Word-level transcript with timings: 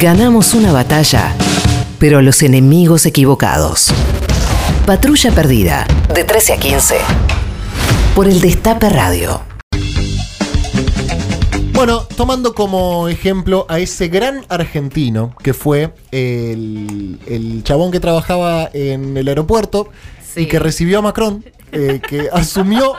Ganamos 0.00 0.52
una 0.52 0.72
batalla, 0.72 1.34
pero 1.98 2.20
los 2.20 2.42
enemigos 2.42 3.06
equivocados. 3.06 3.94
Patrulla 4.84 5.30
Perdida, 5.32 5.86
de 6.14 6.22
13 6.22 6.52
a 6.52 6.56
15. 6.58 6.96
Por 8.14 8.28
el 8.28 8.42
Destape 8.42 8.90
Radio. 8.90 9.40
Bueno, 11.72 12.00
tomando 12.14 12.54
como 12.54 13.08
ejemplo 13.08 13.64
a 13.70 13.78
ese 13.78 14.08
gran 14.08 14.44
argentino 14.50 15.34
que 15.42 15.54
fue 15.54 15.94
el, 16.10 17.18
el 17.26 17.64
chabón 17.64 17.90
que 17.90 18.00
trabajaba 18.00 18.68
en 18.74 19.16
el 19.16 19.28
aeropuerto 19.28 19.88
y 20.36 20.44
que 20.44 20.58
recibió 20.58 20.98
a 20.98 21.02
Macron, 21.02 21.42
eh, 21.72 22.00
que 22.06 22.28
asumió, 22.32 22.94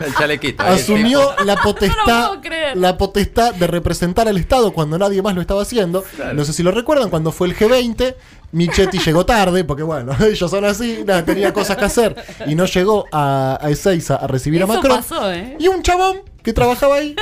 El 0.00 0.14
chalequito. 0.14 0.62
asumió 0.62 1.34
la 1.44 1.56
potestad, 1.62 2.38
la 2.74 2.98
potestad 2.98 3.54
de 3.54 3.66
representar 3.66 4.28
al 4.28 4.36
Estado 4.36 4.72
cuando 4.72 4.98
nadie 4.98 5.22
más 5.22 5.34
lo 5.34 5.40
estaba 5.40 5.62
haciendo. 5.62 6.04
No 6.34 6.44
sé 6.44 6.52
si 6.52 6.62
lo 6.62 6.70
recuerdan, 6.70 7.10
cuando 7.10 7.32
fue 7.32 7.48
el 7.48 7.56
G20, 7.56 8.14
Michetti 8.52 8.98
llegó 8.98 9.26
tarde, 9.26 9.64
porque 9.64 9.82
bueno, 9.82 10.16
ellos 10.24 10.50
son 10.50 10.64
así, 10.64 11.02
nada, 11.06 11.24
tenía 11.24 11.52
cosas 11.52 11.76
que 11.76 11.84
hacer, 11.84 12.16
y 12.46 12.54
no 12.54 12.64
llegó 12.66 13.06
a, 13.12 13.58
a 13.60 13.70
Ezeiza 13.70 14.16
a 14.16 14.26
recibir 14.26 14.62
a 14.62 14.66
Macron. 14.66 14.96
pasó, 14.98 15.32
¿eh? 15.32 15.56
Y 15.58 15.68
un 15.68 15.82
chabón 15.82 16.22
que 16.42 16.52
trabajaba 16.52 16.96
ahí, 16.96 17.16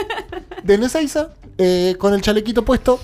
de 0.63 0.75
Ezeiza, 0.75 1.29
eh, 1.59 1.97
con 1.99 2.15
el 2.15 2.21
chalequito 2.21 2.65
puesto, 2.65 3.01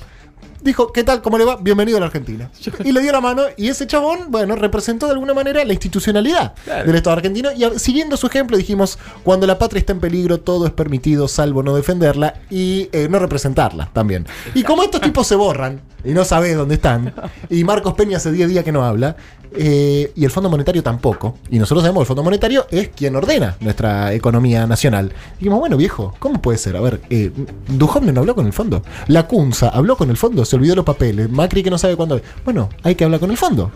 dijo, 0.62 0.92
¿qué 0.92 1.04
tal? 1.04 1.22
¿Cómo 1.22 1.38
le 1.38 1.44
va? 1.44 1.56
Bienvenido 1.56 1.96
a 1.96 2.00
la 2.00 2.06
Argentina. 2.06 2.50
Y 2.84 2.92
le 2.92 3.00
dio 3.00 3.12
la 3.12 3.20
mano 3.20 3.42
y 3.56 3.68
ese 3.68 3.86
chabón, 3.86 4.26
bueno, 4.30 4.56
representó 4.56 5.06
de 5.06 5.12
alguna 5.12 5.34
manera 5.34 5.64
la 5.64 5.72
institucionalidad 5.72 6.54
Claro. 6.64 6.86
del 6.86 6.96
Estado 6.96 7.16
argentino. 7.16 7.50
Y 7.52 7.78
siguiendo 7.78 8.16
su 8.16 8.26
ejemplo 8.26 8.56
dijimos, 8.56 8.98
cuando 9.22 9.46
la 9.46 9.58
patria 9.58 9.80
está 9.80 9.92
en 9.92 10.00
peligro, 10.00 10.40
todo 10.40 10.66
es 10.66 10.72
permitido, 10.72 11.28
salvo 11.28 11.62
no 11.62 11.74
defenderla 11.74 12.34
y 12.50 12.88
eh, 12.92 13.08
no 13.10 13.18
representarla 13.18 13.90
también. 13.92 14.26
Y 14.54 14.62
como 14.62 14.82
estos 14.82 15.00
tipos 15.00 15.26
se 15.26 15.34
borran 15.34 15.80
y 16.04 16.10
no 16.12 16.24
sabés 16.24 16.56
dónde 16.56 16.76
están, 16.76 17.12
y 17.50 17.64
Marcos 17.64 17.94
Peña 17.94 18.16
hace 18.16 18.32
10 18.32 18.48
días 18.48 18.64
que 18.64 18.72
no 18.72 18.84
habla, 18.84 19.16
eh, 19.56 20.12
y 20.14 20.24
el 20.24 20.30
Fondo 20.30 20.48
Monetario 20.48 20.82
tampoco, 20.82 21.36
y 21.50 21.58
nosotros 21.58 21.82
sabemos 21.82 22.00
que 22.00 22.02
el 22.04 22.06
Fondo 22.08 22.22
Monetario 22.22 22.66
es 22.70 22.88
quien 22.88 23.16
ordena 23.16 23.56
nuestra 23.60 24.12
economía 24.12 24.66
nacional. 24.66 25.12
Dijimos, 25.38 25.58
bueno, 25.58 25.76
viejo, 25.76 26.14
¿cómo 26.18 26.40
puede 26.40 26.58
ser? 26.58 26.76
A 26.76 26.80
ver, 26.80 27.00
eh, 27.10 27.30
Duhovne 27.68 28.12
no 28.12 28.20
habló 28.20 28.34
con 28.34 28.46
el 28.46 28.52
fondo. 28.52 28.82
La 29.08 29.26
Cunza 29.26 29.68
habló 29.68 29.96
con 29.96 30.10
el 30.10 30.16
fondo, 30.16 30.44
se 30.44 30.56
olvidó 30.56 30.76
los 30.76 30.84
papeles. 30.84 31.30
Macri 31.30 31.62
que 31.62 31.70
no 31.70 31.78
sabe 31.78 31.96
cuándo. 31.96 32.20
Bueno, 32.44 32.68
hay 32.82 32.94
que 32.94 33.04
hablar 33.04 33.20
con 33.20 33.30
el 33.30 33.36
fondo. 33.36 33.70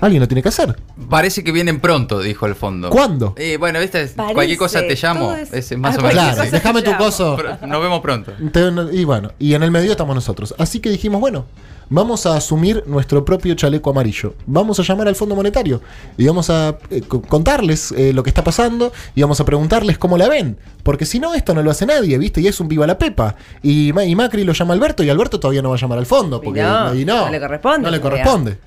Alguien 0.00 0.20
lo 0.20 0.28
tiene 0.28 0.42
que 0.42 0.48
hacer. 0.48 0.76
Parece 1.10 1.42
que 1.42 1.50
vienen 1.52 1.80
pronto, 1.80 2.20
dijo 2.20 2.46
el 2.46 2.54
fondo. 2.54 2.90
¿Cuándo? 2.90 3.34
Eh, 3.36 3.56
bueno, 3.58 3.80
viste, 3.80 4.06
Parece, 4.08 4.34
cualquier 4.34 4.58
cosa 4.58 4.80
te 4.80 4.94
llamo. 4.94 5.32
es- 5.34 5.52
Es 5.52 5.76
más 5.78 5.96
Ah, 5.96 5.98
o 5.98 6.02
menos. 6.02 6.12
Claro, 6.34 6.50
déjame 6.50 6.82
tu 6.82 6.96
coso. 6.96 7.36
Nos 7.66 7.82
vemos 7.82 8.00
pronto. 8.00 8.32
Te- 8.52 8.68
Y 8.96 9.04
bueno, 9.04 9.32
y 9.38 9.54
en 9.54 9.62
el 9.62 9.70
medio 9.70 9.90
estamos 9.90 10.14
nosotros. 10.14 10.54
Así 10.58 10.78
que 10.80 10.90
dijimos, 10.90 11.20
bueno, 11.20 11.46
vamos 11.90 12.26
a 12.26 12.36
asumir 12.36 12.84
nuestro 12.86 13.24
propio 13.24 13.54
chaleco 13.54 13.90
amarillo. 13.90 14.34
Vamos 14.46 14.78
a 14.78 14.82
llamar 14.82 15.08
al 15.08 15.16
Fondo 15.16 15.34
Monetario 15.34 15.80
y 16.16 16.26
vamos 16.26 16.48
a 16.50 16.76
eh, 16.90 17.00
co- 17.08 17.22
contarles 17.22 17.92
eh, 17.92 18.12
lo 18.12 18.22
que 18.22 18.30
está 18.30 18.44
pasando 18.44 18.92
y 19.14 19.22
vamos 19.22 19.40
a 19.40 19.44
preguntarles 19.44 19.98
cómo 19.98 20.16
la 20.18 20.28
ven. 20.28 20.58
Porque 20.82 21.06
si 21.06 21.18
no, 21.18 21.34
esto 21.34 21.54
no 21.54 21.62
lo 21.62 21.70
hace 21.70 21.86
nadie, 21.86 22.18
¿viste? 22.18 22.40
Y 22.40 22.46
es 22.46 22.60
un 22.60 22.68
viva 22.68 22.86
la 22.86 22.98
pepa. 22.98 23.34
Y, 23.62 23.92
Ma- 23.92 24.04
y 24.04 24.14
Macri 24.14 24.44
lo 24.44 24.52
llama 24.52 24.74
Alberto 24.74 25.02
y 25.02 25.10
Alberto 25.10 25.40
todavía 25.40 25.62
no 25.62 25.70
va 25.70 25.76
a 25.76 25.78
llamar 25.78 25.98
al 25.98 26.06
fondo. 26.06 26.40
Porque 26.40 26.60
Y 26.60 26.62
no, 26.62 26.94
y 26.94 27.04
no, 27.04 27.24
no 27.26 27.30
le 27.32 27.40
corresponde, 27.40 27.82
No 27.82 27.90
le 27.90 28.00
corresponde. 28.00 28.58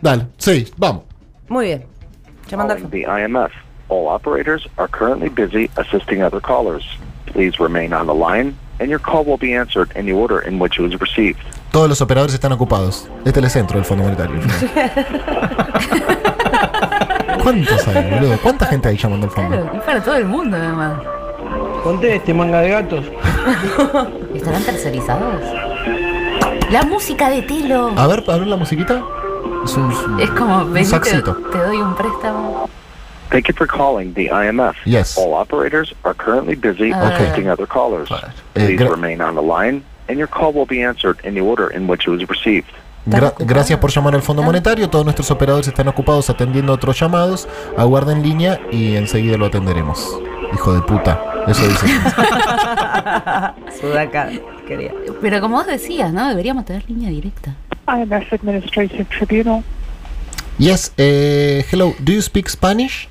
Dale, 0.00 0.26
sí, 0.36 0.66
vamos. 0.76 1.04
Muy 1.48 1.66
bien. 1.66 1.84
Llamando 2.48 2.74
al 2.74 2.82
Calling 2.82 3.04
the 3.04 3.22
IMF. 3.24 3.52
All 3.88 4.08
operators 4.08 4.66
are 4.76 4.88
currently 4.88 5.28
busy 5.28 5.70
assisting 5.76 6.22
other 6.22 6.40
callers. 6.40 6.84
Please 7.26 7.58
remain 7.58 7.92
on 7.92 8.06
the 8.06 8.14
line, 8.14 8.54
and 8.80 8.88
your 8.90 9.00
call 9.00 9.24
will 9.24 9.38
be 9.38 9.54
answered 9.54 9.90
in 9.96 10.06
the 10.06 10.12
order 10.12 10.40
in 10.46 10.58
which 10.60 10.78
it 10.78 10.82
was 10.82 10.98
received. 11.00 11.40
Todos 11.72 11.88
los 11.88 12.00
operadores 12.00 12.34
están 12.34 12.52
ocupados. 12.52 13.08
Este 13.24 13.40
es 13.40 13.44
el 13.44 13.50
centro 13.50 13.76
del 13.76 13.84
Fondo 13.84 14.04
Monetario. 14.04 14.40
¿Cuántos 17.42 17.88
hay, 17.88 18.10
boludo? 18.10 18.38
¿Cuánta 18.42 18.66
gente 18.66 18.88
hay 18.88 18.96
llamando 18.96 19.26
al 19.26 19.32
fondo? 19.32 19.50
Claro, 19.56 19.78
es 19.78 19.82
para 19.82 20.02
todo 20.02 20.16
el 20.16 20.24
mundo 20.24 20.56
además. 20.56 21.00
Conteste, 21.82 22.34
manga 22.34 22.60
de 22.60 22.70
gatos. 22.70 23.04
¿Estarán 24.34 24.62
tercerizados? 24.64 25.42
La 26.70 26.82
música 26.82 27.30
de 27.30 27.42
Telo. 27.42 27.92
A 27.96 28.06
ver, 28.06 28.24
a 28.26 28.36
ver 28.36 28.46
la 28.46 28.56
musiquita. 28.56 29.02
Es 29.64 29.76
un, 29.76 30.20
Es 30.20 30.30
como, 30.30 30.58
un 30.62 30.72
vení, 30.72 30.84
te, 30.86 30.90
saxito. 30.90 31.34
te 31.52 31.58
doy 31.58 31.76
un 31.78 31.94
préstamo. 31.94 32.68
Thank 33.30 33.48
you 33.48 33.54
for 33.54 33.66
calling 33.66 34.14
the 34.14 34.30
IMF. 34.30 34.74
Yes. 34.86 35.18
All 35.18 35.34
operators 35.34 35.94
are 36.04 36.14
currently 36.14 36.54
busy 36.56 36.92
Ah. 36.92 37.08
assisting 37.14 37.48
other 37.48 37.66
callers. 37.68 38.08
Eh, 38.10 38.76
Please 38.76 38.84
remain 38.88 39.20
on 39.20 39.34
the 39.34 39.42
line, 39.42 39.82
and 40.08 40.18
your 40.18 40.28
call 40.28 40.52
will 40.54 40.66
be 40.66 40.82
answered 40.82 41.18
in 41.24 41.34
the 41.34 41.40
order 41.42 41.70
in 41.74 41.88
which 41.88 42.06
it 42.06 42.10
was 42.10 42.26
received. 42.28 42.68
Gra- 43.04 43.34
gracias 43.38 43.78
por 43.78 43.90
llamar 43.90 44.14
al 44.14 44.22
Fondo 44.22 44.42
Monetario. 44.42 44.88
Todos 44.88 45.04
nuestros 45.04 45.30
operadores 45.30 45.68
están 45.68 45.88
ocupados 45.88 46.28
atendiendo 46.30 46.72
otros 46.72 46.98
llamados. 46.98 47.48
Aguarda 47.76 48.12
en 48.12 48.22
línea 48.22 48.60
y 48.70 48.96
enseguida 48.96 49.36
lo 49.36 49.46
atenderemos. 49.46 50.18
Hijo 50.54 50.72
de 50.74 50.80
puta. 50.82 51.20
Eso 51.46 51.66
dice. 51.66 51.86
Sudaca, 53.80 54.28
quería. 54.66 54.92
Pero 55.20 55.40
como 55.40 55.56
vos 55.56 55.66
decías, 55.66 56.12
¿no? 56.12 56.28
Deberíamos 56.28 56.64
tener 56.64 56.84
línea 56.88 57.10
directa. 57.10 57.54
IMF 57.88 58.32
Administrative 58.32 59.08
Tribunal. 59.08 59.64
yes, 60.58 60.90
eh, 60.98 61.62
hello. 61.70 61.94
Do 62.04 62.12
you 62.12 62.20
speak 62.22 62.48
Spanish? 62.48 63.08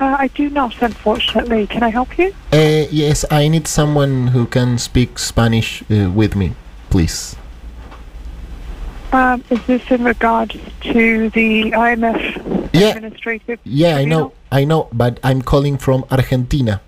Uh, 0.00 0.16
I 0.18 0.28
do 0.28 0.48
not, 0.48 0.80
unfortunately. 0.80 1.66
Can 1.66 1.82
I 1.82 1.90
help 1.90 2.16
you? 2.18 2.32
Eh, 2.52 2.86
yes, 2.90 3.24
I 3.30 3.48
need 3.48 3.66
someone 3.68 4.28
who 4.28 4.46
can 4.46 4.78
speak 4.78 5.18
Spanish 5.18 5.82
uh, 5.90 6.10
with 6.10 6.34
me, 6.36 6.52
please. 6.88 7.36
Um, 9.12 9.42
is 9.50 9.58
this 9.66 9.82
in 9.90 10.04
regards 10.04 10.56
to 10.92 11.30
the 11.30 11.72
IMF 11.72 12.70
Yeah. 12.72 12.94
Administrative 12.94 13.58
Yeah, 13.64 13.96
I 13.96 14.04
know, 14.04 14.32
I 14.52 14.64
know, 14.64 14.88
but 14.92 15.18
I'm 15.24 15.42
calling 15.42 15.76
from 15.78 16.04
Argentina. 16.10 16.80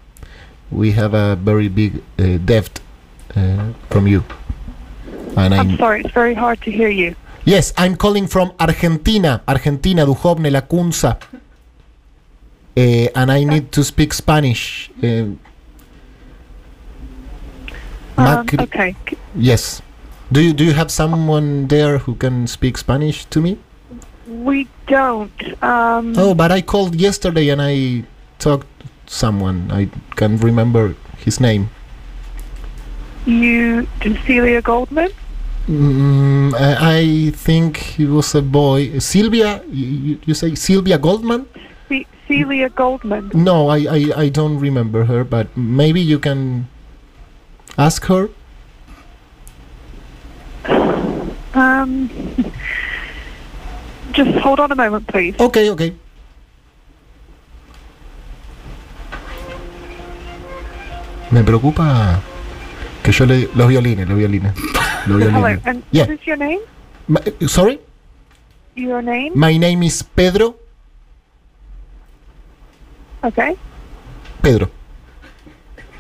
We 0.71 0.93
have 0.93 1.13
a 1.15 1.35
very 1.37 1.69
big 1.69 2.01
uh, 2.19 2.39
debt 2.39 2.81
uh, 3.37 3.73
from 3.91 4.07
you. 4.07 4.23
And 5.37 5.55
I'm 5.55 5.71
I'm 5.71 5.77
sorry, 5.79 6.01
it's 6.03 6.13
very 6.15 6.35
hard 6.35 6.61
to 6.63 6.71
hear 6.71 6.89
you. 6.89 7.15
yes, 7.45 7.73
I'm 7.79 7.97
calling 7.97 8.27
from 8.27 8.53
Argentina, 8.61 9.43
Argentina, 9.49 10.05
Duhovne, 10.07 10.51
La 10.53 10.61
Cunza. 10.61 11.17
Uh, 12.77 13.09
and 13.15 13.31
I 13.33 13.45
need 13.45 13.73
to 13.73 13.83
speak 13.85 14.13
Spanish. 14.15 14.91
Uh, 15.03 15.35
Um, 18.17 18.47
okay. 18.61 18.95
Yes. 19.35 19.81
Do 20.31 20.41
you 20.41 20.53
do 20.53 20.65
you 20.65 20.73
have 20.77 20.91
someone 20.93 21.67
there 21.69 21.97
who 21.99 22.15
can 22.15 22.47
speak 22.47 22.77
Spanish 22.77 23.25
to 23.33 23.41
me? 23.41 23.57
We 24.29 24.69
don't. 24.87 25.33
Um, 25.65 26.13
Oh, 26.17 26.35
but 26.35 26.53
I 26.53 26.61
called 26.61 26.95
yesterday 26.95 27.49
and 27.49 27.61
I 27.61 28.05
talked 28.39 28.69
to 28.81 29.13
someone. 29.13 29.73
I 29.73 29.89
can't 30.17 30.43
remember 30.45 30.95
his 31.25 31.41
name. 31.41 31.71
You, 33.27 33.87
Cecilia 34.03 34.61
Goldman? 34.63 35.11
Mm, 35.69 36.55
I 36.59 36.99
I 36.99 37.31
think 37.31 37.77
he 37.97 38.05
was 38.05 38.35
a 38.35 38.43
boy. 38.43 38.99
Sylvia, 38.99 39.63
you, 39.71 40.19
you- 40.27 40.35
say 40.35 40.55
Sylvia 40.57 40.99
Goldman? 40.99 41.47
Ce- 41.89 42.07
Celia 42.27 42.69
Goldman. 42.69 43.31
No, 43.35 43.69
I, 43.69 43.79
I, 43.87 44.01
I 44.17 44.29
don't 44.29 44.59
remember 44.59 45.05
her, 45.05 45.23
but 45.23 45.55
maybe 45.57 46.01
you 46.01 46.19
can 46.19 46.67
ask 47.79 48.05
her. 48.07 48.29
Um, 51.55 52.11
just 54.13 54.31
hold 54.41 54.59
on 54.61 54.73
a 54.73 54.77
moment, 54.77 55.07
please. 55.07 55.37
Okay, 55.39 55.71
okay. 55.71 55.95
Me 61.31 61.43
preocupa 61.43 62.21
que 63.03 63.13
yo 63.13 63.27
le 63.27 63.49
los 63.55 63.69
violines, 63.69 64.09
los 64.09 64.17
violines, 64.19 64.53
los 65.07 65.21
Hello, 65.21 65.31
violines. 65.41 65.67
and 65.67 65.83
Yeah. 65.91 66.05
what 66.07 66.15
is 66.15 66.27
your 66.27 66.37
name? 66.39 66.61
Ma- 67.09 67.21
eh, 67.25 67.49
sorry, 67.49 67.81
Your 68.77 69.03
name? 69.03 69.33
my 69.35 69.59
name 69.59 69.83
is 69.83 70.03
Pedro. 70.03 70.57
Okay. 73.25 73.57
Pedro. 74.43 74.69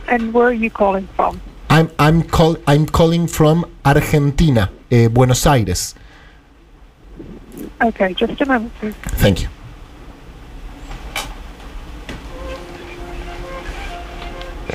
And 0.09 0.33
where 0.35 0.49
are 0.49 0.53
you 0.53 0.71
calling 0.71 1.09
from? 1.17 1.41
I'm 1.71 1.89
I'm 1.99 2.23
call 2.23 2.57
I'm 2.67 2.87
calling 2.87 3.27
from 3.29 3.65
Argentina, 3.85 4.71
eh, 4.91 5.09
Buenos 5.09 5.47
Aires. 5.47 5.95
Okay, 7.81 8.15
just 8.15 8.41
a 8.41 8.47
moment, 8.47 8.73
please. 8.81 8.95
Thank 9.19 9.43
you. 9.43 9.49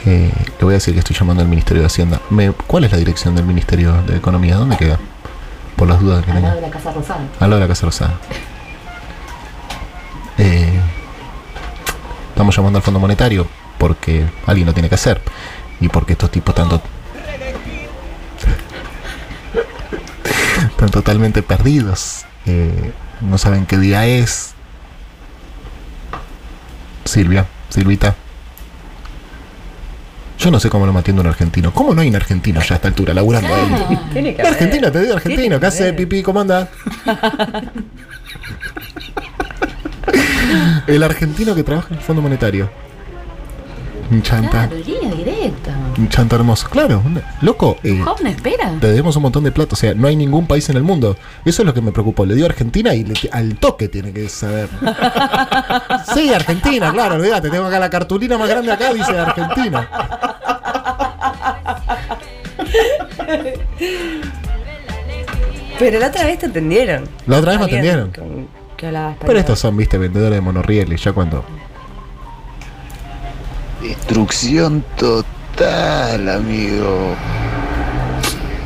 Eh, 0.09 0.31
le 0.59 0.63
voy 0.63 0.71
a 0.73 0.75
decir 0.75 0.93
que 0.93 0.99
estoy 0.99 1.15
llamando 1.17 1.41
al 1.43 1.49
Ministerio 1.49 1.81
de 1.81 1.87
Hacienda. 1.87 2.21
Me- 2.29 2.51
¿Cuál 2.51 2.85
es 2.85 2.91
la 2.91 2.97
dirección 2.97 3.35
del 3.35 3.43
Ministerio 3.45 4.01
de 4.03 4.15
Economía? 4.15 4.55
¿Dónde 4.55 4.77
queda? 4.77 4.97
Por 5.75 5.87
las 5.89 5.99
dudas 5.99 6.23
que 6.23 6.31
Al 6.31 6.41
lado 6.41 6.55
de 6.55 6.61
la 6.61 6.69
Casa 6.69 6.93
Rosada. 6.93 7.19
Al 7.39 7.49
lado 7.49 7.55
de 7.55 7.59
la 7.59 7.67
Casa 7.67 7.85
Rosada. 7.85 8.13
Eh, 10.37 10.79
estamos 12.29 12.55
llamando 12.55 12.77
al 12.77 12.83
Fondo 12.83 12.99
Monetario 13.01 13.47
porque 13.77 14.25
alguien 14.45 14.65
lo 14.65 14.73
tiene 14.73 14.87
que 14.87 14.95
hacer. 14.95 15.21
Y 15.81 15.89
porque 15.89 16.13
estos 16.13 16.31
tipos 16.31 16.55
tanto... 16.55 16.81
Están 20.71 20.89
totalmente 20.89 21.41
perdidos. 21.43 22.25
Eh, 22.45 22.93
no 23.21 23.37
saben 23.37 23.65
qué 23.65 23.77
día 23.77 24.05
es. 24.05 24.53
Silvia, 27.03 27.45
Silvita. 27.69 28.15
Yo 30.47 30.51
no 30.51 30.61
sé 30.61 30.69
cómo 30.69 30.85
lo 30.85 30.93
matiendo 30.93 31.21
un 31.21 31.27
argentino. 31.27 31.73
¿Cómo 31.73 31.93
no 31.93 31.99
hay 31.99 32.07
un 32.07 32.15
argentino 32.15 32.61
ya 32.61 32.75
a 32.75 32.77
esta 32.77 32.87
altura, 32.87 33.13
laburando 33.13 33.53
ahí? 33.53 33.99
Tiene 34.13 34.33
que. 34.33 34.43
Argentina, 34.43 34.89
te 34.89 35.01
digo 35.01 35.15
argentino. 35.15 35.59
¿Qué 35.59 35.65
hace 35.65 35.91
pipí? 35.91 36.23
¿Cómo 36.23 36.39
anda? 36.39 36.69
El 40.87 41.03
argentino 41.03 41.53
que 41.53 41.63
trabaja 41.63 41.89
en 41.89 41.95
el 41.95 42.01
Fondo 42.01 42.21
Monetario. 42.21 42.69
Un 44.09 44.21
chanta. 44.21 44.69
Claro. 44.69 44.81
Un 45.97 46.09
chanta 46.09 46.35
hermoso. 46.35 46.69
Claro, 46.69 47.01
loco. 47.41 47.77
eh, 47.83 47.99
Joven, 48.03 48.27
espera. 48.27 48.71
te 48.79 48.87
debemos 48.87 49.15
un 49.15 49.23
montón 49.23 49.43
de 49.43 49.51
plata. 49.51 49.73
O 49.73 49.75
sea, 49.75 49.95
no 49.95 50.07
hay 50.07 50.15
ningún 50.15 50.45
país 50.45 50.69
en 50.69 50.77
el 50.77 50.83
mundo. 50.83 51.17
Eso 51.43 51.63
es 51.63 51.65
lo 51.65 51.73
que 51.73 51.81
me 51.81 51.91
preocupó. 51.91 52.25
Le 52.25 52.35
dio 52.35 52.45
a 52.45 52.49
Argentina 52.49 52.93
y 52.93 53.03
le- 53.03 53.15
al 53.31 53.55
toque 53.55 53.87
tiene 53.89 54.13
que 54.13 54.29
saber. 54.29 54.69
sí, 56.13 56.31
Argentina, 56.33 56.91
claro, 56.91 57.15
olvídate. 57.15 57.49
Tengo 57.49 57.65
acá 57.65 57.79
la 57.79 57.89
cartulina 57.89 58.37
más 58.37 58.47
grande 58.47 58.71
acá, 58.71 58.93
dice 58.93 59.17
Argentina. 59.17 59.89
Pero 65.79 65.99
la 65.99 66.07
otra 66.07 66.25
vez 66.25 66.39
te 66.39 66.47
atendieron. 66.47 67.03
La 67.27 67.37
otra 67.37 67.51
vez 67.51 67.59
me 67.59 67.65
atendieron. 67.65 68.11
con- 68.11 68.47
Que. 68.77 68.91
Pero 69.25 69.39
estos 69.39 69.59
son, 69.59 69.75
viste, 69.77 69.97
vendedores 69.97 70.35
de 70.37 70.41
monorrieles. 70.41 71.03
Ya 71.03 71.11
cuando. 71.11 71.43
Destrucción 73.81 74.83
total, 74.97 75.25
amigo. 75.65 77.15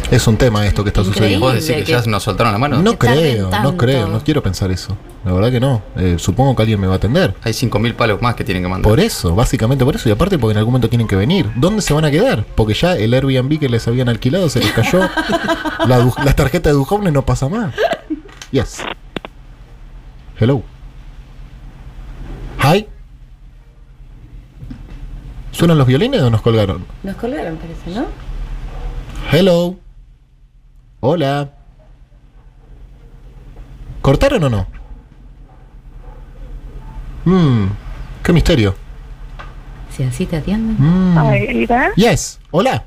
Es 0.10 0.28
un 0.28 0.36
tema 0.36 0.68
esto 0.68 0.84
que 0.84 0.90
está 0.90 1.00
Increíble. 1.02 1.14
sucediendo. 1.38 1.46
¿Vos 1.46 1.54
decís 1.54 1.68
que, 1.72 1.84
que- 1.86 1.92
ya 1.92 2.02
nos 2.06 2.24
soltaron 2.24 2.52
la 2.52 2.60
mano? 2.60 2.82
No 2.82 2.98
creo, 3.00 3.50
no 3.64 3.78
creo, 3.78 4.08
no 4.10 4.22
quiero 4.22 4.44
pensar 4.44 4.70
eso. 4.70 4.98
La 5.24 5.32
verdad 5.32 5.52
que 5.52 5.62
no. 5.62 5.82
Eh, 5.96 6.16
supongo 6.20 6.54
que 6.56 6.64
alguien 6.64 6.82
me 6.82 6.88
va 6.88 6.94
a 6.94 6.98
atender. 6.98 7.34
Hay 7.44 7.54
5.000 7.54 7.94
palos 7.96 8.22
más 8.22 8.36
que 8.36 8.44
tienen 8.44 8.62
que 8.64 8.68
mandar. 8.70 8.90
Por 8.90 9.00
eso, 9.00 9.34
básicamente 9.36 9.86
por 9.86 9.96
eso. 9.96 10.10
Y 10.10 10.12
aparte 10.12 10.38
porque 10.38 10.52
en 10.52 10.58
algún 10.58 10.74
momento 10.74 10.90
tienen 10.90 11.08
que 11.08 11.16
venir. 11.16 11.50
¿Dónde 11.56 11.82
se 11.82 11.94
van 11.94 12.04
a 12.04 12.12
quedar? 12.12 12.44
Porque 12.56 12.74
ya 12.74 12.94
el 12.98 13.14
Airbnb 13.14 13.58
que 13.58 13.70
les 13.70 13.88
habían 13.88 14.10
alquilado 14.10 14.50
se 14.50 14.60
les 14.60 14.72
cayó. 14.74 15.00
la, 15.88 16.12
la 16.26 16.34
tarjeta 16.36 16.70
de 16.70 16.76
Duhovne 16.76 17.12
no 17.12 17.26
pasa 17.26 17.48
más. 17.48 17.74
Yes. 18.52 18.80
Hello. 20.40 20.62
Hi. 22.64 22.86
¿Suenan 25.62 25.78
los 25.78 25.86
violines 25.86 26.20
o 26.24 26.30
nos 26.32 26.42
colgaron? 26.42 26.88
Nos 27.04 27.16
colgaron, 27.18 27.56
parece, 27.58 27.92
¿no? 27.92 28.08
Hello. 29.32 29.76
Hola. 31.02 31.52
¿Cortaron 34.02 34.44
o 34.46 34.50
no? 34.50 34.66
Hmm. 37.26 37.68
Qué 38.24 38.34
misterio. 38.34 38.74
Si 39.92 40.02
así 40.02 40.26
te 40.26 40.38
atienden. 40.38 40.78
Mm. 40.80 41.16
Hi, 41.20 41.48
are 41.48 41.54
you 41.54 41.68
there? 41.68 41.92
Yes. 41.96 42.40
Hola. 42.50 42.84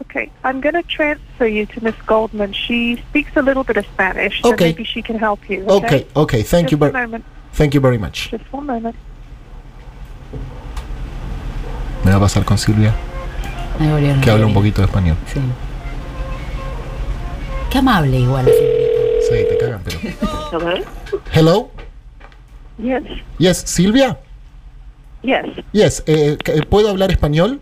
Okay, 0.00 0.28
I'm 0.42 0.60
going 0.60 0.74
to 0.74 0.82
transfer 0.82 1.46
you 1.46 1.64
to 1.66 1.80
Miss 1.80 1.94
Goldman. 2.08 2.52
She 2.52 3.00
speaks 3.08 3.36
a 3.36 3.40
little 3.40 3.62
bit 3.62 3.76
of 3.76 3.84
Spanish, 3.94 4.42
so 4.42 4.52
Okay. 4.52 4.72
maybe 4.72 4.82
she 4.82 5.00
can 5.00 5.16
help 5.16 5.48
you. 5.48 5.64
Okay. 5.68 6.08
Okay. 6.16 6.42
Thank 6.42 6.70
Just 6.70 6.72
you 6.72 6.78
very. 6.78 6.92
moment. 6.92 7.24
Thank 7.52 7.72
you 7.72 7.80
very 7.80 7.98
much. 7.98 8.30
Just 8.32 8.52
one 8.52 8.66
moment. 8.66 8.96
Me 12.06 12.12
va 12.12 12.18
a 12.18 12.20
pasar 12.20 12.44
con 12.44 12.56
Silvia, 12.56 12.94
que 14.22 14.30
habla 14.30 14.46
un 14.46 14.54
poquito 14.54 14.80
de 14.80 14.86
español. 14.86 15.16
Sí. 15.26 15.40
Qué 17.68 17.78
amable 17.78 18.20
igual. 18.20 18.46
Sí, 18.46 19.34
te 19.48 19.58
cagan, 19.58 19.82
pero. 19.82 19.98
Hello? 20.52 20.84
Hello. 21.34 21.70
Yes. 22.78 23.02
Yes, 23.38 23.56
Silvia. 23.66 24.20
Yes. 25.22 25.46
Yes. 25.72 26.04
eh, 26.06 26.38
eh, 26.44 26.62
¿Puedo 26.70 26.90
hablar 26.90 27.10
español? 27.10 27.60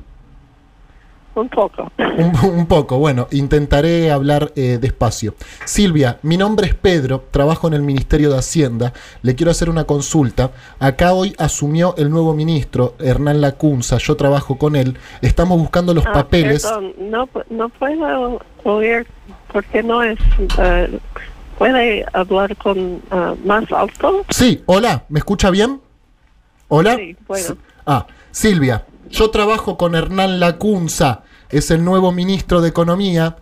Un 1.34 1.48
poco. 1.48 1.90
Un, 1.98 2.50
un 2.50 2.66
poco, 2.66 2.98
bueno, 2.98 3.26
intentaré 3.32 4.10
hablar 4.12 4.52
eh, 4.54 4.78
despacio. 4.80 5.34
Silvia, 5.64 6.18
mi 6.22 6.36
nombre 6.36 6.68
es 6.68 6.74
Pedro, 6.74 7.24
trabajo 7.32 7.66
en 7.66 7.74
el 7.74 7.82
Ministerio 7.82 8.30
de 8.30 8.38
Hacienda, 8.38 8.92
le 9.22 9.34
quiero 9.34 9.50
hacer 9.50 9.68
una 9.68 9.82
consulta. 9.84 10.52
Acá 10.78 11.12
hoy 11.12 11.34
asumió 11.38 11.94
el 11.98 12.10
nuevo 12.10 12.34
ministro, 12.34 12.94
Hernán 13.00 13.40
Lacunza, 13.40 13.98
yo 13.98 14.14
trabajo 14.16 14.58
con 14.58 14.76
él, 14.76 14.96
estamos 15.22 15.58
buscando 15.58 15.92
los 15.92 16.06
Ah, 16.06 16.12
papeles. 16.12 16.62
perdón, 16.62 16.92
no, 17.00 17.28
no 17.50 17.68
puedo 17.68 18.40
oír 18.62 19.06
porque 19.52 19.82
no 19.82 20.02
es... 20.02 20.18
eh, 20.58 20.98
¿Puede 21.58 22.04
hablar 22.12 22.56
con 22.56 23.00
ah, 23.10 23.34
más 23.44 23.70
alto? 23.72 24.24
Sí, 24.28 24.62
hola, 24.66 25.04
¿me 25.08 25.18
escucha 25.20 25.50
bien? 25.50 25.80
Hola. 26.68 26.96
Sí, 26.96 27.16
Ah, 27.86 28.06
Silvia, 28.30 28.84
yo 29.10 29.30
trabajo 29.30 29.76
con 29.76 29.94
Hernán 29.94 30.40
Lacunza, 30.40 31.22
es 31.50 31.70
el 31.70 31.84
nuevo 31.84 32.12
ministro 32.12 32.60
de 32.60 32.68
Economía, 32.68 33.36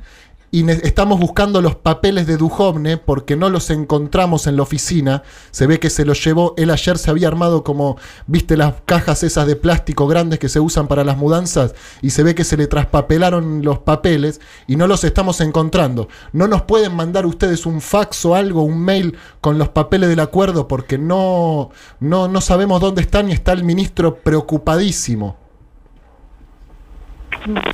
y 0.54 0.68
estamos 0.70 1.18
buscando 1.18 1.62
los 1.62 1.76
papeles 1.76 2.26
de 2.26 2.36
Duhovne 2.36 2.98
porque 2.98 3.36
no 3.36 3.48
los 3.48 3.70
encontramos 3.70 4.46
en 4.46 4.56
la 4.56 4.62
oficina. 4.62 5.22
Se 5.50 5.66
ve 5.66 5.80
que 5.80 5.88
se 5.88 6.04
los 6.04 6.22
llevó, 6.22 6.52
él 6.58 6.68
ayer 6.68 6.98
se 6.98 7.10
había 7.10 7.28
armado 7.28 7.64
como, 7.64 7.96
viste, 8.26 8.58
las 8.58 8.74
cajas 8.84 9.22
esas 9.22 9.46
de 9.46 9.56
plástico 9.56 10.06
grandes 10.06 10.38
que 10.38 10.50
se 10.50 10.60
usan 10.60 10.88
para 10.88 11.04
las 11.04 11.16
mudanzas, 11.16 11.74
y 12.02 12.10
se 12.10 12.22
ve 12.22 12.34
que 12.34 12.44
se 12.44 12.58
le 12.58 12.66
traspapelaron 12.66 13.64
los 13.64 13.78
papeles 13.78 14.42
y 14.66 14.76
no 14.76 14.86
los 14.86 15.04
estamos 15.04 15.40
encontrando. 15.40 16.08
¿No 16.34 16.46
nos 16.46 16.60
pueden 16.62 16.94
mandar 16.94 17.24
ustedes 17.24 17.64
un 17.64 17.80
fax 17.80 18.22
o 18.26 18.34
algo, 18.34 18.62
un 18.62 18.78
mail 18.78 19.16
con 19.40 19.56
los 19.56 19.70
papeles 19.70 20.10
del 20.10 20.20
acuerdo? 20.20 20.68
Porque 20.68 20.98
no, 20.98 21.70
no, 21.98 22.28
no 22.28 22.40
sabemos 22.42 22.78
dónde 22.78 23.00
están 23.00 23.30
y 23.30 23.32
está 23.32 23.52
el 23.52 23.64
ministro 23.64 24.16
preocupadísimo. 24.16 25.41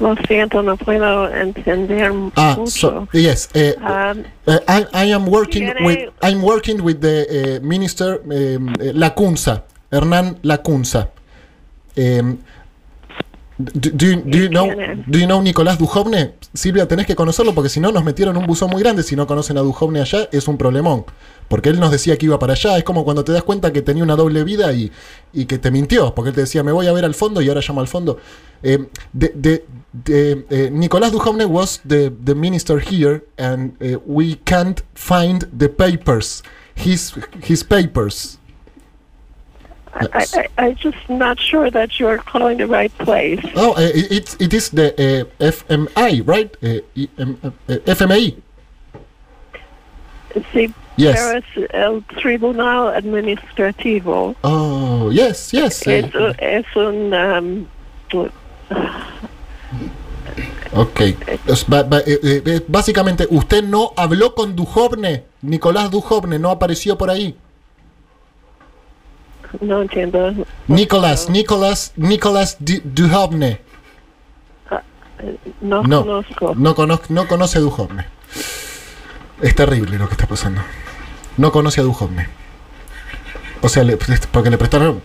Lo 0.01 0.15
siento, 0.27 0.63
no 0.63 0.77
puedo 0.77 1.29
entender 1.33 2.13
Ah, 2.37 2.55
mucho. 2.59 2.71
so, 2.71 3.09
yes. 3.13 3.49
eh, 3.55 3.75
Um, 3.79 4.25
Uh, 4.47 4.59
I, 4.67 4.87
I 4.95 5.13
am 5.13 5.27
working 5.29 5.65
¿Quiere- 5.65 5.85
with 5.85 6.11
I'm 6.23 6.43
working 6.43 6.81
with 6.83 7.01
the 7.01 7.59
uh, 7.61 7.67
minister 7.67 8.21
um, 8.25 8.69
eh, 8.81 8.93
Lacunza, 8.95 9.65
Hernán 9.91 10.39
Lacunza. 10.43 11.11
Um, 11.97 12.39
do, 13.59 14.17
do 15.07 15.19
know 15.27 15.43
Nicolás 15.43 15.79
Duhovne? 15.79 16.35
Silvia, 16.55 16.87
tenés 16.87 17.07
que 17.07 17.17
conocerlo 17.17 17.55
porque 17.55 17.69
si 17.69 17.81
no 17.81 17.91
nos 17.91 18.05
metieron 18.05 18.37
un 18.37 18.47
buzón 18.47 18.71
muy 18.71 18.83
grande. 18.83 19.03
Si 19.03 19.17
no 19.17 19.27
conocen 19.27 19.59
a 19.59 19.61
Duhovne 19.61 20.01
allá 20.01 20.29
es 20.33 20.47
un 20.49 20.57
problemón. 20.57 21.05
Porque 21.49 21.71
él 21.71 21.81
nos 21.81 21.91
decía 21.91 22.17
que 22.17 22.27
iba 22.27 22.39
para 22.39 22.53
allá. 22.53 22.79
Es 22.79 22.85
como 22.85 23.05
cuando 23.05 23.25
te 23.25 23.33
das 23.33 23.43
cuenta 23.43 23.73
que 23.73 23.83
tenía 23.83 24.05
una 24.05 24.17
doble 24.17 24.45
vida 24.45 24.73
y, 24.73 24.93
y 25.33 25.47
que 25.47 25.59
te 25.59 25.71
mintió. 25.71 26.15
Porque 26.15 26.31
él 26.31 26.35
te 26.35 26.43
decía, 26.43 26.63
me 26.63 26.73
voy 26.73 26.87
a 26.87 26.93
ver 26.93 27.05
al 27.05 27.15
fondo 27.15 27.41
y 27.43 27.49
ahora 27.49 27.61
llama 27.61 27.81
al 27.81 27.89
fondo. 27.89 28.19
Eh, 28.63 28.87
the, 29.19 29.65
eh, 30.07 30.71
Nicolás 30.73 31.13
Duhovne 31.13 31.45
was 31.47 31.81
the, 31.87 32.11
the 32.25 32.35
minister 32.35 32.81
here 32.81 33.25
and 33.39 33.77
eh, 33.81 33.97
we 34.07 34.37
can't 34.45 34.83
find 34.95 35.49
the 35.57 35.69
papers. 35.69 36.43
His, 36.77 37.15
his 37.43 37.65
papers. 37.65 38.39
I, 39.95 40.27
I, 40.35 40.49
I'm 40.59 40.77
just 40.77 41.09
not 41.09 41.39
sure 41.41 41.71
that 41.71 41.99
you're 41.99 42.19
calling 42.19 42.59
the 42.59 42.67
right 42.67 42.93
place. 42.99 43.45
Oh, 43.55 43.73
uh, 43.73 43.81
it, 43.81 44.37
it, 44.41 44.55
is 44.55 44.71
the 44.71 44.93
uh, 45.41 45.45
FMI, 45.45 46.27
right? 46.27 46.55
Uh, 46.63 46.81
EM, 46.97 47.39
uh, 47.43 47.51
FMI. 47.87 48.37
Sí, 50.53 50.73
Yes. 50.99 51.15
pero 51.15 51.67
el 51.73 52.03
Tribunal 52.21 52.89
Administrativo. 52.97 54.35
Oh, 54.43 55.11
yes, 55.13 55.53
yes. 55.53 55.87
uh, 55.87 55.91
Es, 55.91 56.13
es 56.41 56.77
un... 56.77 57.15
um, 57.15 57.67
ok. 60.73 61.01
Eh, 61.01 61.17
eh, 61.47 62.43
eh, 62.45 62.65
básicamente, 62.67 63.29
¿usted 63.31 63.63
no 63.63 63.93
habló 63.97 64.35
con 64.35 64.57
Duhovne? 64.57 65.25
Nicolás 65.43 65.91
Duhovne 65.93 66.41
no 66.41 66.51
apareció 66.51 66.99
por 66.99 67.11
ahí. 67.11 67.37
No 69.61 69.83
entiendo. 69.83 70.33
Nicolás, 70.67 71.29
Nicolás, 71.31 71.93
Nicolás 71.97 72.57
Du- 72.61 72.81
Duhovne. 72.85 73.61
No, 75.61 75.83
No, 75.83 76.03
conozco. 76.05 76.55
no, 76.57 76.75
no 77.09 77.27
conoce 77.29 77.59
a 77.59 77.61
Duhovne. 77.61 78.07
Es 79.43 79.55
terrible 79.55 79.99
lo 79.99 80.07
que 80.09 80.15
está 80.15 80.27
pasando. 80.27 80.63
No 81.37 81.51
conoce 81.51 81.81
a 81.81 81.85
Duhovne. 81.85 82.29
O 83.61 83.69
sea, 83.69 83.83
le- 83.83 83.99
porque 84.31 84.51
le 84.51 84.59
prestaron 84.59 85.03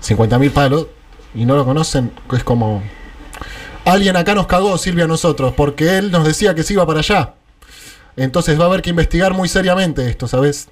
50 0.00 0.38
mil 0.38 0.50
palos 0.50 0.88
y 1.34 1.44
no 1.44 1.54
lo 1.56 1.64
conocen, 1.64 2.12
es 2.32 2.42
como... 2.42 2.82
Alguien 3.84 4.16
acá 4.16 4.34
nos 4.34 4.48
cagó, 4.48 4.76
Silvia, 4.78 5.04
a 5.04 5.08
nosotros, 5.08 5.54
porque 5.56 5.96
él 5.98 6.10
nos 6.10 6.24
decía 6.24 6.54
que 6.56 6.64
se 6.64 6.72
iba 6.72 6.84
para 6.84 6.98
allá. 7.00 7.34
Entonces 8.16 8.58
va 8.58 8.64
a 8.64 8.66
haber 8.66 8.82
que 8.82 8.90
investigar 8.90 9.32
muy 9.34 9.48
seriamente 9.48 10.08
esto, 10.08 10.26
¿sabes? 10.26 10.68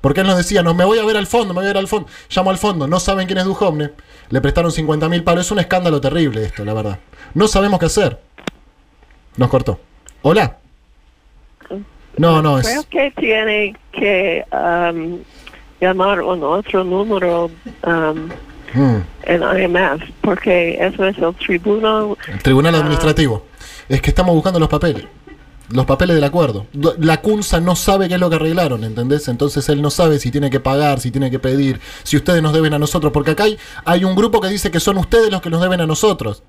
Porque 0.00 0.20
él 0.20 0.26
nos 0.26 0.36
decía, 0.36 0.62
no, 0.62 0.74
me 0.74 0.84
voy 0.84 0.98
a 0.98 1.04
ver 1.04 1.16
al 1.16 1.26
fondo, 1.26 1.48
me 1.54 1.60
voy 1.60 1.64
a 1.64 1.68
ver 1.68 1.78
al 1.78 1.88
fondo. 1.88 2.08
Llamo 2.30 2.50
al 2.50 2.58
fondo, 2.58 2.86
no 2.86 3.00
saben 3.00 3.26
quién 3.26 3.38
es 3.38 3.44
Duhovne. 3.44 3.90
Le 4.30 4.40
prestaron 4.40 4.70
50 4.70 5.08
mil 5.08 5.24
palos. 5.24 5.46
Es 5.46 5.50
un 5.50 5.58
escándalo 5.58 6.00
terrible 6.00 6.44
esto, 6.44 6.64
la 6.64 6.74
verdad. 6.74 6.98
No 7.34 7.48
sabemos 7.48 7.80
qué 7.80 7.86
hacer. 7.86 8.20
Nos 9.36 9.48
cortó. 9.48 9.80
Hola. 10.22 10.58
No, 12.16 12.42
no, 12.42 12.58
Creo 12.60 12.80
es. 12.80 12.86
que 12.86 13.12
tiene 13.16 13.76
que 13.92 14.44
um, 14.52 15.18
llamar 15.80 16.20
un 16.22 16.42
otro 16.42 16.84
número 16.84 17.50
um, 17.86 18.28
Mm, 18.74 18.98
en 19.22 19.42
IMF, 19.62 20.02
porque 20.20 20.74
eso 20.78 21.02
es 21.06 21.16
el 21.16 21.34
tribunal. 21.36 22.14
el 22.30 22.42
Tribunal 22.42 22.74
Ah. 22.74 22.78
Administrativo. 22.80 23.46
Es 23.88 24.02
que 24.02 24.10
estamos 24.10 24.34
buscando 24.34 24.58
los 24.60 24.68
papeles. 24.68 25.06
Los 25.70 25.84
papeles 25.86 26.14
del 26.16 26.24
acuerdo. 26.24 26.66
Do- 26.72 26.94
La 26.98 27.20
CUNSA 27.20 27.60
no 27.60 27.76
sabe 27.76 28.08
qué 28.08 28.14
es 28.14 28.20
lo 28.20 28.30
que 28.30 28.36
arreglaron, 28.36 28.84
¿entendés? 28.84 29.28
Entonces 29.28 29.68
él 29.68 29.82
no 29.82 29.90
sabe 29.90 30.18
si 30.18 30.30
tiene 30.30 30.48
que 30.50 30.60
pagar, 30.60 31.00
si 31.00 31.10
tiene 31.10 31.30
que 31.30 31.38
pedir, 31.38 31.80
si 32.04 32.16
ustedes 32.16 32.42
nos 32.42 32.52
deben 32.54 32.72
a 32.74 32.78
nosotros. 32.78 33.12
Porque 33.12 33.32
acá 33.32 33.44
hay, 33.44 33.58
hay 33.84 34.04
un 34.04 34.14
grupo 34.14 34.40
que 34.40 34.48
dice 34.48 34.70
que 34.70 34.80
son 34.80 34.96
ustedes 34.98 35.30
los 35.30 35.42
que 35.42 35.50
nos 35.50 35.60
deben 35.60 35.80
a 35.80 35.86
nosotros. 35.86 36.42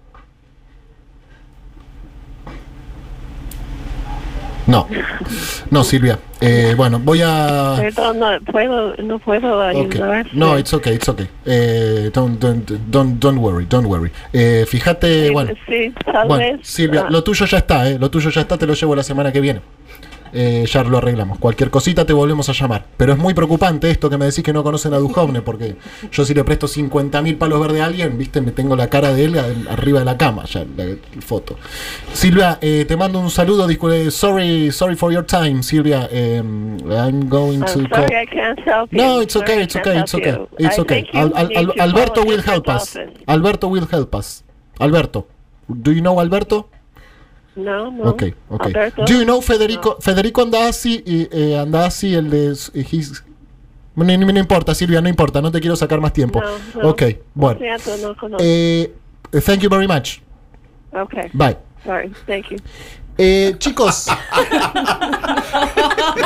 No, 4.70 4.88
no, 5.72 5.84
Silvia. 5.84 6.20
Eh, 6.42 6.76
bueno, 6.78 7.00
voy 7.00 7.22
a. 7.24 7.76
Perdón, 7.78 8.20
no 8.20 8.28
puedo, 8.52 8.96
no 8.98 9.18
puedo 9.18 9.58
Okay. 9.70 10.00
ayudar. 10.00 10.28
No, 10.34 10.58
it's 10.60 10.72
okay, 10.74 10.94
it's 10.94 11.10
okay. 11.10 11.28
Eh, 11.46 12.12
don't, 12.14 12.40
don't, 12.40 12.70
don't, 12.90 13.20
don't 13.20 13.40
worry, 13.40 13.66
don't 13.66 13.88
worry. 13.88 14.12
Eh, 14.32 14.66
fíjate, 14.68 15.32
bueno. 15.32 15.54
Sí, 15.68 15.92
tal 16.06 16.28
Bueno, 16.28 16.58
vez. 16.58 16.68
Silvia, 16.68 17.06
ah, 17.08 17.10
lo 17.10 17.24
tuyo 17.24 17.48
ya 17.48 17.58
está, 17.58 17.90
¿eh? 17.90 17.98
Lo 18.00 18.12
tuyo 18.12 18.30
ya 18.30 18.42
está, 18.42 18.58
te 18.60 18.68
lo 18.68 18.74
llevo 18.76 18.96
la 18.96 19.02
semana 19.04 19.32
que 19.32 19.42
viene. 19.42 19.62
Eh, 20.34 20.66
ya 20.72 20.84
lo 20.84 20.98
arreglamos. 20.98 21.40
Cualquier 21.40 21.70
cosita 21.70 22.06
te 22.06 22.14
volvemos 22.14 22.48
a 22.50 22.54
llamar. 22.54 22.86
Pero 22.98 23.14
es 23.14 23.20
muy 23.20 23.34
preocupante 23.34 23.90
esto 23.90 24.10
que 24.10 24.18
me 24.18 24.26
decís 24.26 24.44
que 24.44 24.54
no 24.54 24.64
conocen 24.64 24.94
a 24.94 24.98
Duhovne, 24.98 25.42
porque 25.42 25.76
yo 26.12 26.26
si 26.26 26.34
le 26.34 26.44
presto 26.44 26.68
50.000 26.68 27.38
palos 27.38 27.60
verdes 27.60 27.82
a 27.82 27.86
alguien, 27.86 28.18
viste, 28.18 28.42
me 28.42 28.52
tengo 28.52 28.76
la 28.76 28.88
cara 28.90 29.14
de 29.14 29.26
él 29.26 29.38
arriba 29.70 30.00
de 30.00 30.06
la 30.06 30.18
cama, 30.18 30.46
ya 30.46 30.66
la, 30.78 30.86
la 30.86 30.96
foto. 31.22 31.58
Silvia, 32.14 32.58
eh, 32.62 32.86
te 32.88 32.96
mando 32.98 33.20
un 33.20 33.30
saludo. 33.30 33.68
discu- 33.68 33.92
eh, 33.94 34.12
sorry, 34.12 34.72
sorry 34.72 34.96
for 34.96 35.12
your 35.12 35.26
time, 35.26 35.64
Silvia. 35.64 36.08
em, 36.12 36.78
I'm 36.92 37.28
going 37.30 37.60
to 37.62 37.80
I'm 37.80 37.88
call. 37.88 38.02
sorry 38.04 38.16
I 38.24 38.26
can't 38.28 38.60
help 38.66 38.92
you. 38.92 38.98
No, 39.02 39.22
it's 39.22 39.34
Sorry 39.34 39.46
okay, 39.54 39.64
it's 39.64 39.76
okay, 39.76 40.00
it's 40.00 40.14
okay, 40.16 40.32
you. 40.32 40.48
it's 40.58 40.80
okay. 40.80 41.08
Al- 41.14 41.34
al- 41.36 41.50
al- 41.56 41.66
to 41.68 41.74
call 41.74 41.82
Alberto 41.82 42.24
will 42.26 42.42
help 42.42 42.68
us. 42.70 42.98
Alberto 43.28 43.68
will 43.68 43.88
help 43.92 44.16
us. 44.16 44.44
Alberto, 44.80 45.28
do 45.68 45.92
you 45.92 46.02
know 46.02 46.20
Alberto? 46.20 46.68
No, 47.64 47.92
no. 47.92 48.04
Ok, 48.12 48.24
ok. 48.50 48.66
Alberto, 48.68 49.04
Do 49.06 49.14
you 49.14 49.24
know 49.24 49.42
Federico, 49.42 49.98
Federico 50.00 50.42
Andazzi, 50.42 51.04
y, 51.06 51.28
eh, 51.32 51.58
Andazzi, 51.60 52.16
el 52.16 52.30
de... 52.30 52.52
his- 52.74 53.24
no, 53.96 54.06
no- 54.06 54.18
no 54.34 54.40
importa, 54.40 54.74
Silvia, 54.74 55.02
no 55.02 55.10
importa, 55.10 55.42
no 55.42 55.52
te 55.52 55.60
quiero 55.60 55.76
sacar 55.76 56.00
más 56.00 56.14
tiempo. 56.14 56.42
No, 56.42 56.82
no. 56.82 56.90
Ok, 56.90 57.04
bueno. 57.34 57.60
Eh, 58.40 58.94
thank 59.46 59.60
you 59.60 59.70
very 59.70 59.88
much. 59.88 60.20
okay. 60.94 61.30
Bye. 61.34 61.58
Sorry, 61.84 62.12
thank 62.26 62.48
you. 62.50 62.58
Eh, 63.22 63.56
chicos, 63.58 64.08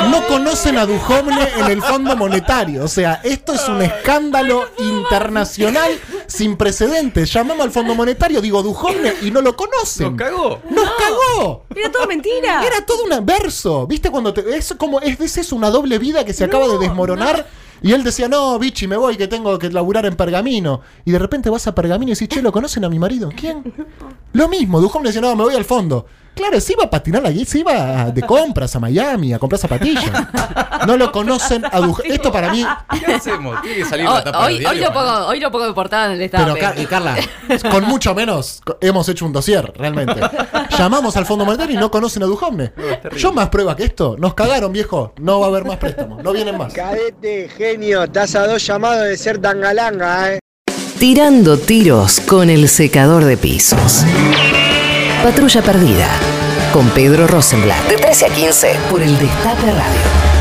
no 0.08 0.26
conocen 0.28 0.78
a 0.78 0.86
Duhovne 0.86 1.48
en 1.58 1.66
el 1.70 1.82
Fondo 1.82 2.16
Monetario. 2.16 2.84
O 2.84 2.88
sea, 2.88 3.20
esto 3.24 3.54
es 3.54 3.68
un 3.68 3.82
escándalo 3.82 4.64
internacional 4.78 5.90
sin 6.26 6.56
precedentes. 6.56 7.32
Llamamos 7.32 7.64
al 7.64 7.72
Fondo 7.72 7.94
Monetario, 7.94 8.40
digo 8.40 8.62
Duhovne, 8.62 9.14
y 9.22 9.30
no 9.30 9.40
lo 9.40 9.56
conocen. 9.56 10.16
¿Nos 10.16 10.18
cagó? 10.18 10.60
¡Nos 10.70 10.90
cagó! 10.92 11.64
Era 11.74 11.90
todo 11.90 12.06
mentira. 12.06 12.64
Era 12.64 12.84
todo 12.84 13.04
un 13.04 13.26
verso. 13.26 13.86
¿Viste 13.86 14.10
cuando 14.10 14.32
te, 14.32 14.56
es 14.56 14.74
como 14.78 15.00
es, 15.00 15.20
es, 15.20 15.38
es 15.38 15.52
una 15.52 15.70
doble 15.70 15.98
vida 15.98 16.24
que 16.24 16.32
se 16.32 16.44
acaba 16.44 16.68
de 16.68 16.78
desmoronar? 16.78 17.46
Y 17.82 17.92
él 17.92 18.02
decía, 18.02 18.28
no, 18.28 18.58
bichi, 18.58 18.86
me 18.86 18.96
voy 18.96 19.16
que 19.16 19.28
tengo 19.28 19.58
que 19.58 19.70
laburar 19.70 20.06
en 20.06 20.16
Pergamino. 20.16 20.80
Y 21.04 21.10
de 21.10 21.18
repente 21.18 21.50
vas 21.50 21.66
a 21.66 21.74
Pergamino 21.74 22.12
y 22.12 22.14
decís, 22.14 22.28
che, 22.28 22.40
¿lo 22.40 22.50
conocen 22.50 22.84
a 22.84 22.88
mi 22.88 22.98
marido? 22.98 23.30
¿Quién? 23.36 23.62
Lo 24.32 24.48
mismo, 24.48 24.80
Duhovne 24.80 25.08
decía, 25.08 25.20
no, 25.20 25.36
me 25.36 25.44
voy 25.44 25.54
al 25.54 25.66
fondo. 25.66 26.06
Claro, 26.34 26.60
se 26.60 26.72
iba 26.72 26.84
a 26.84 26.90
patinar 26.90 27.24
allí, 27.26 27.44
se 27.44 27.60
iba 27.60 28.10
de 28.10 28.22
compras 28.26 28.74
a 28.76 28.80
Miami, 28.80 29.32
a 29.32 29.38
comprar 29.38 29.58
zapatillas. 29.60 30.04
No 30.86 30.96
lo 30.96 31.12
conocen 31.12 31.64
a. 31.72 31.80
Esto 32.04 32.32
para 32.32 32.50
mí... 32.50 32.64
¿Qué 33.04 33.12
hacemos? 33.14 33.60
Tiene 33.62 33.78
que 33.78 33.84
salir 33.84 34.06
Hoy, 34.06 34.14
la 34.14 34.24
tapa 34.24 34.44
del 34.46 34.54
hoy, 34.54 34.58
diario. 34.60 34.82
lo 34.84 34.92
pongo, 34.92 35.26
hoy 35.28 35.40
lo 35.40 35.50
pongo 35.50 35.66
de 35.66 35.72
portada 35.72 36.06
en 36.06 36.12
el 36.12 36.22
estado. 36.22 36.44
Pero 36.54 36.58
Car- 36.58 36.78
y 36.78 36.86
Carla, 36.86 37.16
con 37.70 37.84
mucho 37.84 38.14
menos 38.14 38.62
hemos 38.80 39.08
hecho 39.08 39.24
un 39.26 39.32
dossier, 39.32 39.72
realmente. 39.76 40.20
Llamamos 40.76 41.16
al 41.16 41.24
Fondo 41.26 41.44
Monetario 41.44 41.76
y 41.76 41.78
no 41.78 41.90
conocen 41.90 42.22
a 42.24 42.26
Duhovne. 42.26 42.72
Yo 43.16 43.32
más 43.32 43.48
prueba 43.48 43.76
que 43.76 43.84
esto. 43.84 44.16
Nos 44.18 44.34
cagaron, 44.34 44.72
viejo. 44.72 45.14
No 45.18 45.40
va 45.40 45.46
a 45.46 45.48
haber 45.50 45.64
más 45.64 45.76
préstamos. 45.76 46.22
No 46.22 46.32
vienen 46.32 46.58
más. 46.58 46.72
Cadete, 46.72 47.48
genio, 47.56 48.04
estás 48.04 48.34
a 48.34 48.46
dos 48.46 48.64
llamados 48.66 49.04
de 49.04 49.16
ser 49.16 49.38
tangalanga, 49.38 50.32
eh. 50.34 50.38
Tirando 50.98 51.58
tiros 51.58 52.20
con 52.20 52.50
el 52.50 52.68
secador 52.68 53.24
de 53.24 53.36
pisos. 53.36 54.04
Patrulla 55.24 55.62
perdida. 55.62 56.06
Con 56.70 56.90
Pedro 56.90 57.26
Rosenblatt. 57.26 57.88
De 57.88 57.96
13 57.96 58.26
a 58.26 58.28
15 58.28 58.76
por 58.90 59.00
el 59.00 59.18
Destape 59.18 59.70
Radio. 59.72 60.33